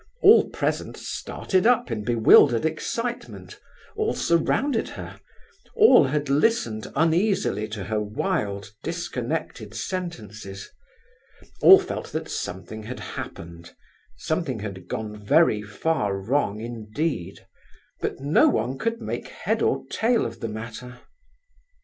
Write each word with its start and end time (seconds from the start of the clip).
All 0.23 0.49
present 0.49 0.97
started 0.97 1.67
up 1.67 1.91
in 1.91 2.03
bewildered 2.03 2.65
excitement; 2.65 3.59
all 3.95 4.15
surrounded 4.15 4.89
her; 4.97 5.19
all 5.75 6.05
had 6.05 6.27
listened 6.27 6.91
uneasily 6.95 7.67
to 7.67 7.83
her 7.83 8.01
wild, 8.01 8.71
disconnected 8.81 9.75
sentences. 9.75 10.71
All 11.61 11.77
felt 11.77 12.11
that 12.13 12.31
something 12.31 12.81
had 12.81 12.99
happened, 12.99 13.75
something 14.17 14.61
had 14.61 14.87
gone 14.87 15.23
very 15.23 15.61
far 15.61 16.17
wrong 16.17 16.59
indeed, 16.59 17.45
but 17.99 18.19
no 18.19 18.49
one 18.49 18.79
could 18.79 19.01
make 19.03 19.27
head 19.27 19.61
or 19.61 19.83
tail 19.91 20.25
of 20.25 20.39
the 20.39 20.49
matter. 20.49 20.99